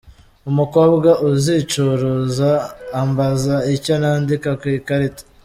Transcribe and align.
Umukobwa 0.49 1.09
uzicuruza 1.29 2.49
ambaza 3.01 3.55
icyo 3.75 3.93
nandika 4.01 4.49
ku 4.59 4.65
ikarita. 4.79 5.23